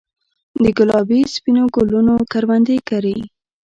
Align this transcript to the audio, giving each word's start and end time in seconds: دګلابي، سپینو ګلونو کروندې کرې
دګلابي، 0.63 1.19
سپینو 1.33 1.63
ګلونو 1.75 2.15
کروندې 2.31 2.77
کرې 2.89 3.17